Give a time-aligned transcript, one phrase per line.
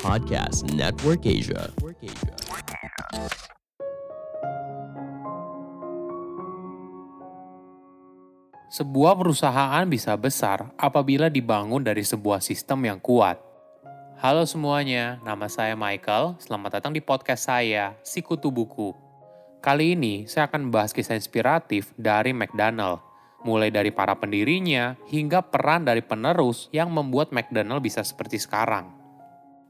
[0.00, 1.68] Podcast Network Asia.
[8.72, 13.36] Sebuah perusahaan bisa besar apabila dibangun dari sebuah sistem yang kuat.
[14.16, 16.40] Halo semuanya, nama saya Michael.
[16.40, 18.96] Selamat datang di podcast saya, Sikutu Buku.
[19.60, 23.04] Kali ini saya akan membahas kisah inspiratif dari McDonald,
[23.44, 28.93] mulai dari para pendirinya hingga peran dari penerus yang membuat McDonald bisa seperti sekarang.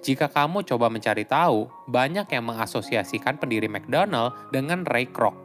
[0.00, 5.36] Jika kamu coba mencari tahu, banyak yang mengasosiasikan pendiri McDonald dengan Ray Kroc.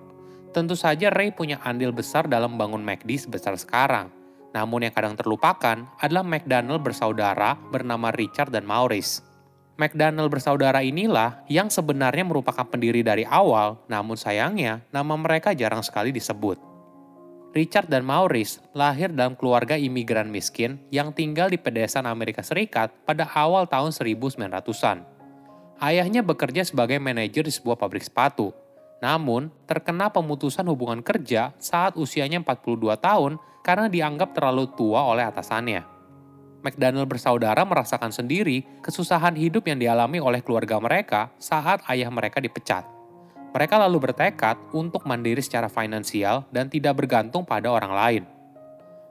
[0.55, 4.07] Tentu saja Ray punya andil besar dalam membangun McD sebesar sekarang.
[4.55, 9.19] Namun yang kadang terlupakan adalah McDonald bersaudara bernama Richard dan Maurice.
[9.75, 16.15] McDonald bersaudara inilah yang sebenarnya merupakan pendiri dari awal, namun sayangnya nama mereka jarang sekali
[16.15, 16.55] disebut.
[17.55, 23.23] Richard dan Maurice lahir dalam keluarga imigran miskin yang tinggal di pedesaan Amerika Serikat pada
[23.31, 25.07] awal tahun 1900-an.
[25.79, 28.51] Ayahnya bekerja sebagai manajer di sebuah pabrik sepatu,
[28.99, 35.83] namun, terkena pemutusan hubungan kerja saat usianya 42 tahun karena dianggap terlalu tua oleh atasannya.
[36.65, 42.94] McDonald bersaudara merasakan sendiri kesusahan hidup yang dialami oleh keluarga mereka saat ayah mereka dipecat.
[43.55, 48.23] Mereka lalu bertekad untuk mandiri secara finansial dan tidak bergantung pada orang lain.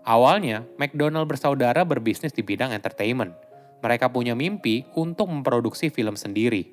[0.05, 3.33] Awalnya, McDonald bersaudara berbisnis di bidang entertainment.
[3.81, 6.69] Mereka punya mimpi untuk memproduksi film sendiri.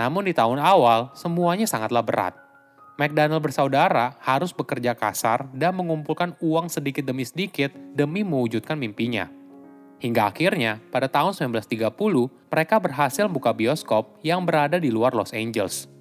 [0.00, 2.32] Namun di tahun awal, semuanya sangatlah berat.
[2.96, 9.28] McDonald bersaudara harus bekerja kasar dan mengumpulkan uang sedikit demi sedikit demi mewujudkan mimpinya.
[10.00, 11.92] Hingga akhirnya, pada tahun 1930,
[12.48, 15.99] mereka berhasil buka bioskop yang berada di luar Los Angeles.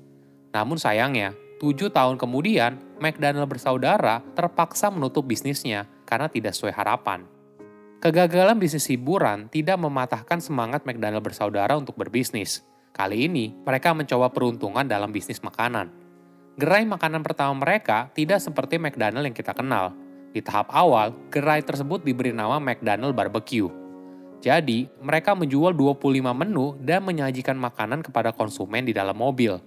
[0.49, 7.25] Namun sayangnya, tujuh tahun kemudian, McDonald bersaudara terpaksa menutup bisnisnya karena tidak sesuai harapan.
[7.99, 12.63] Kegagalan bisnis hiburan tidak mematahkan semangat McDonald bersaudara untuk berbisnis.
[12.95, 15.91] Kali ini, mereka mencoba peruntungan dalam bisnis makanan.
[16.55, 19.95] Gerai makanan pertama mereka tidak seperti McDonald yang kita kenal.
[20.31, 23.67] Di tahap awal, gerai tersebut diberi nama McDonald Barbecue.
[24.39, 29.59] Jadi, mereka menjual 25 menu dan menyajikan makanan kepada konsumen di dalam mobil.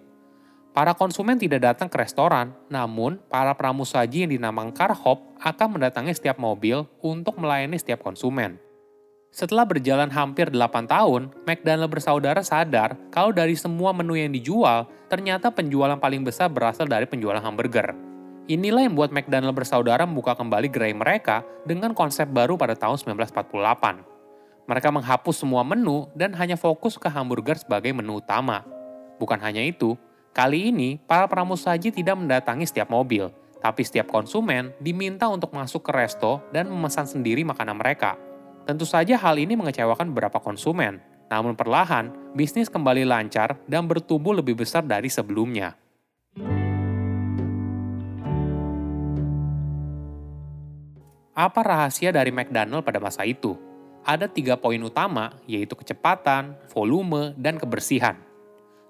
[0.73, 6.17] Para konsumen tidak datang ke restoran, namun para pramusaji yang dinamakan car hop akan mendatangi
[6.17, 8.57] setiap mobil untuk melayani setiap konsumen.
[9.29, 15.53] Setelah berjalan hampir 8 tahun, McDonald bersaudara sadar kalau dari semua menu yang dijual, ternyata
[15.53, 17.93] penjualan paling besar berasal dari penjualan hamburger.
[18.49, 24.09] Inilah yang membuat McDonald bersaudara membuka kembali gerai mereka dengan konsep baru pada tahun 1948.
[24.69, 28.65] Mereka menghapus semua menu dan hanya fokus ke hamburger sebagai menu utama.
[29.21, 29.97] Bukan hanya itu,
[30.33, 33.29] kali ini para pramusaji tidak mendatangi setiap mobil,
[33.61, 38.17] tapi setiap konsumen diminta untuk masuk ke resto dan memesan sendiri makanan mereka.
[38.65, 40.99] Tentu saja hal ini mengecewakan beberapa konsumen,
[41.29, 45.77] namun perlahan bisnis kembali lancar dan bertumbuh lebih besar dari sebelumnya.
[51.33, 53.73] Apa rahasia dari McDonald pada masa itu?
[54.03, 58.19] ada tiga poin utama, yaitu kecepatan, volume, dan kebersihan.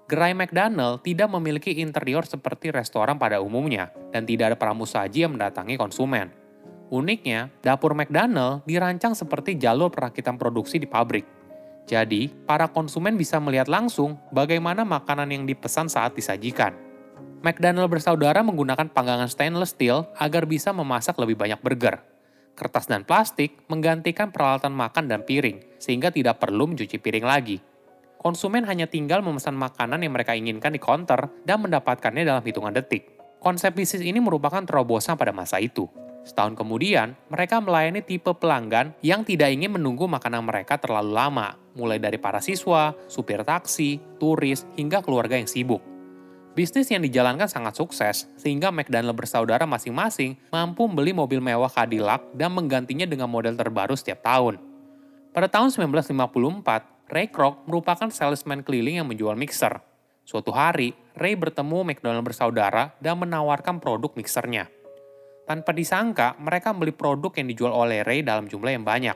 [0.03, 5.79] Gerai McDonald tidak memiliki interior seperti restoran pada umumnya, dan tidak ada pramusaji yang mendatangi
[5.79, 6.29] konsumen.
[6.91, 11.23] Uniknya, dapur McDonald dirancang seperti jalur perakitan produksi di pabrik.
[11.87, 16.75] Jadi, para konsumen bisa melihat langsung bagaimana makanan yang dipesan saat disajikan.
[17.43, 22.13] McDonald bersaudara menggunakan panggangan stainless steel agar bisa memasak lebih banyak burger
[22.53, 27.57] kertas dan plastik menggantikan peralatan makan dan piring, sehingga tidak perlu mencuci piring lagi.
[28.23, 33.19] Konsumen hanya tinggal memesan makanan yang mereka inginkan di counter dan mendapatkannya dalam hitungan detik.
[33.43, 35.91] Konsep bisnis ini merupakan terobosan pada masa itu.
[36.23, 41.99] Setahun kemudian, mereka melayani tipe pelanggan yang tidak ingin menunggu makanan mereka terlalu lama, mulai
[41.99, 45.83] dari para siswa, supir taksi, turis, hingga keluarga yang sibuk.
[46.55, 52.55] Bisnis yang dijalankan sangat sukses, sehingga McDonald bersaudara masing-masing mampu membeli mobil mewah Cadillac dan
[52.55, 54.63] menggantinya dengan model terbaru setiap tahun.
[55.33, 59.77] Pada tahun 1954, Ray Kroc merupakan salesman keliling yang menjual mixer.
[60.25, 64.65] Suatu hari, Ray bertemu McDonald bersaudara dan menawarkan produk mixernya.
[65.45, 69.13] Tanpa disangka, mereka membeli produk yang dijual oleh Ray dalam jumlah yang banyak.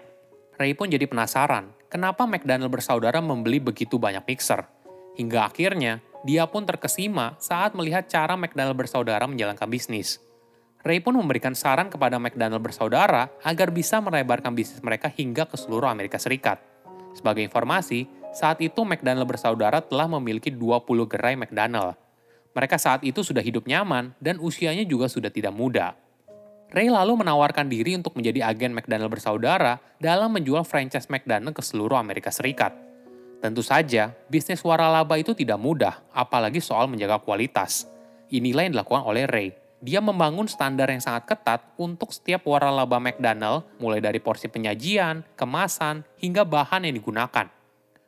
[0.61, 4.69] Ray pun jadi penasaran, kenapa McDonald bersaudara membeli begitu banyak mixer.
[5.17, 10.21] Hingga akhirnya, dia pun terkesima saat melihat cara McDonald bersaudara menjalankan bisnis.
[10.85, 15.89] Ray pun memberikan saran kepada McDonald bersaudara agar bisa melebarkan bisnis mereka hingga ke seluruh
[15.89, 16.61] Amerika Serikat.
[17.17, 21.97] Sebagai informasi, saat itu McDonald bersaudara telah memiliki 20 gerai McDonald.
[22.53, 25.97] Mereka saat itu sudah hidup nyaman dan usianya juga sudah tidak muda.
[26.69, 31.97] Ray lalu menawarkan diri untuk menjadi agen McDonald bersaudara dalam menjual franchise McDonald ke seluruh
[31.97, 32.75] Amerika Serikat.
[33.41, 37.89] Tentu saja, bisnis waralaba itu tidak mudah, apalagi soal menjaga kualitas.
[38.33, 39.49] Inilah yang dilakukan oleh Ray.
[39.77, 46.01] Dia membangun standar yang sangat ketat untuk setiap waralaba McDonald, mulai dari porsi penyajian, kemasan,
[46.17, 47.45] hingga bahan yang digunakan.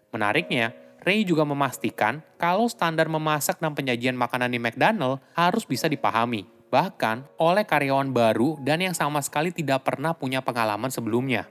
[0.09, 0.73] Menariknya,
[1.05, 7.21] Ray juga memastikan kalau standar memasak dan penyajian makanan di McDonald harus bisa dipahami, bahkan
[7.37, 11.45] oleh karyawan baru dan yang sama sekali tidak pernah punya pengalaman sebelumnya.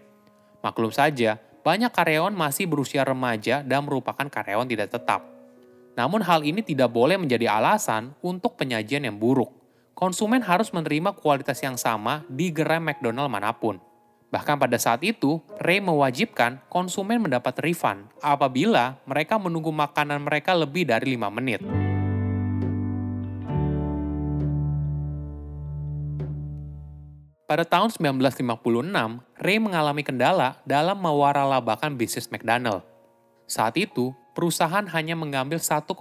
[0.60, 5.22] Maklum saja, banyak karyawan masih berusia remaja dan merupakan karyawan tidak tetap.
[5.98, 9.57] Namun hal ini tidak boleh menjadi alasan untuk penyajian yang buruk.
[9.98, 13.82] Konsumen harus menerima kualitas yang sama di gerai McDonald mana pun.
[14.30, 20.86] Bahkan pada saat itu, Ray mewajibkan konsumen mendapat refund apabila mereka menunggu makanan mereka lebih
[20.86, 21.66] dari 5 menit.
[27.50, 28.54] Pada tahun 1956,
[29.42, 32.86] Ray mengalami kendala dalam mewaralabakan bisnis McDonald.
[33.50, 35.98] Saat itu, perusahaan hanya mengambil 1,4%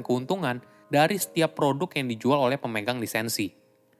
[0.00, 3.52] keuntungan dari setiap produk yang dijual oleh pemegang lisensi.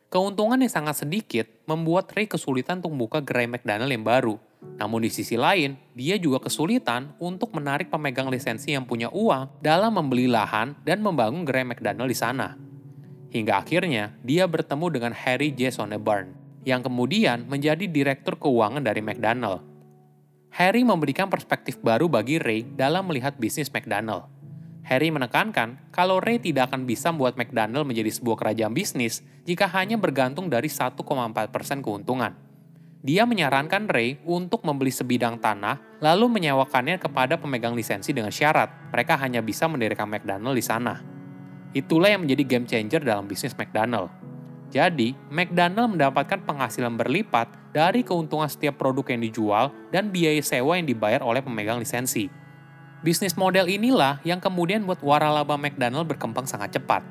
[0.08, 4.40] Keuntungan yang sangat sedikit membuat Ray kesulitan untuk membuka gerai McDonald yang baru.
[4.80, 9.92] Namun di sisi lain, dia juga kesulitan untuk menarik pemegang lisensi yang punya uang dalam
[9.92, 12.56] membeli lahan dan membangun gerai McDonald di sana.
[13.28, 15.68] Hingga akhirnya, dia bertemu dengan Harry J.
[15.68, 16.32] Sonneborn,
[16.64, 19.69] yang kemudian menjadi direktur keuangan dari McDonald.
[20.50, 24.26] Harry memberikan perspektif baru bagi Ray dalam melihat bisnis McDonald.
[24.82, 29.94] Harry menekankan kalau Ray tidak akan bisa membuat McDonald menjadi sebuah kerajaan bisnis jika hanya
[29.94, 30.99] bergantung dari 1,4%
[31.87, 32.35] keuntungan.
[33.00, 39.17] Dia menyarankan Ray untuk membeli sebidang tanah lalu menyewakannya kepada pemegang lisensi dengan syarat mereka
[39.23, 40.99] hanya bisa mendirikan McDonald di sana.
[41.70, 44.19] Itulah yang menjadi game changer dalam bisnis McDonald.
[44.70, 50.87] Jadi, McDonald mendapatkan penghasilan berlipat dari keuntungan setiap produk yang dijual dan biaya sewa yang
[50.87, 52.31] dibayar oleh pemegang lisensi.
[53.02, 57.02] Bisnis model inilah yang kemudian buat waralaba McDonald berkembang sangat cepat.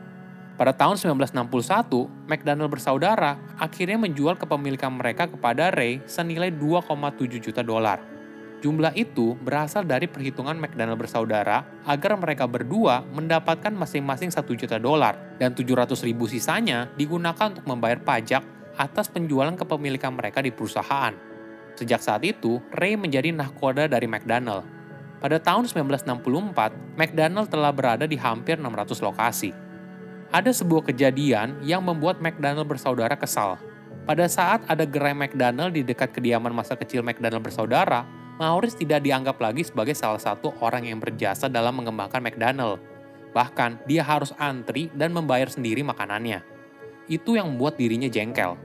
[0.56, 8.19] Pada tahun 1961, McDonald bersaudara akhirnya menjual kepemilikan mereka kepada Ray senilai 2,7 juta dolar.
[8.60, 15.16] Jumlah itu berasal dari perhitungan McDonald bersaudara agar mereka berdua mendapatkan masing-masing 1 juta dolar
[15.40, 18.44] dan 700 ribu sisanya digunakan untuk membayar pajak
[18.76, 21.16] atas penjualan kepemilikan mereka di perusahaan.
[21.80, 24.68] Sejak saat itu, Ray menjadi nahkoda dari McDonald.
[25.24, 29.52] Pada tahun 1964, McDonald telah berada di hampir 600 lokasi.
[30.36, 33.56] Ada sebuah kejadian yang membuat McDonald bersaudara kesal.
[34.04, 39.36] Pada saat ada gerai McDonald di dekat kediaman masa kecil McDonald bersaudara, Maurice tidak dianggap
[39.36, 42.80] lagi sebagai salah satu orang yang berjasa dalam mengembangkan McDonald.
[43.36, 46.40] Bahkan, dia harus antri dan membayar sendiri makanannya.
[47.12, 48.56] Itu yang membuat dirinya jengkel.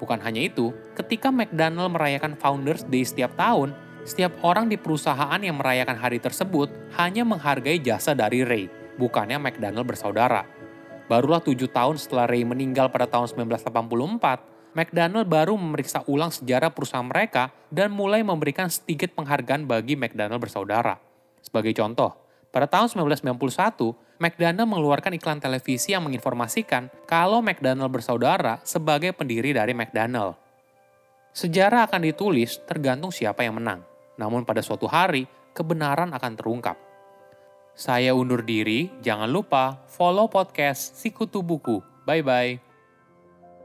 [0.00, 3.76] Bukan hanya itu, ketika McDonald merayakan Founders Day setiap tahun,
[4.08, 9.84] setiap orang di perusahaan yang merayakan hari tersebut hanya menghargai jasa dari Ray, bukannya McDonald
[9.84, 10.48] bersaudara.
[11.04, 17.02] Barulah tujuh tahun setelah Ray meninggal pada tahun 1984, McDonald baru memeriksa ulang sejarah perusahaan
[17.02, 21.02] mereka dan mulai memberikan sedikit penghargaan bagi McDonald bersaudara.
[21.42, 22.14] Sebagai contoh,
[22.54, 29.74] pada tahun 1991, McDonald mengeluarkan iklan televisi yang menginformasikan kalau McDonald bersaudara sebagai pendiri dari
[29.74, 30.38] McDonald.
[31.34, 33.82] Sejarah akan ditulis tergantung siapa yang menang,
[34.14, 35.26] namun pada suatu hari
[35.58, 36.78] kebenaran akan terungkap.
[37.74, 41.82] Saya undur diri, jangan lupa follow podcast Sikutu Buku.
[42.06, 42.67] Bye-bye.